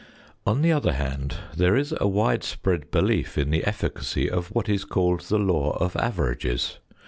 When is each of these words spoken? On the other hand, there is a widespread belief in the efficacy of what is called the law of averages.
On 0.47 0.63
the 0.63 0.71
other 0.71 0.93
hand, 0.93 1.35
there 1.55 1.75
is 1.75 1.93
a 2.01 2.07
widespread 2.07 2.89
belief 2.89 3.37
in 3.37 3.51
the 3.51 3.63
efficacy 3.63 4.27
of 4.27 4.47
what 4.47 4.67
is 4.67 4.83
called 4.83 5.21
the 5.21 5.37
law 5.37 5.77
of 5.79 5.95
averages. 5.95 6.79